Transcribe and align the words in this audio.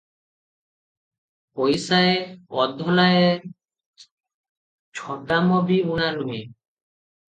ପଇସାଏ, 1.59 2.17
ଅଧଲାଏ, 2.65 3.31
ଛଦାମ 5.03 5.65
ବି 5.73 5.83
ଊଣା 5.95 6.15
ନୁହେଁ। 6.21 6.45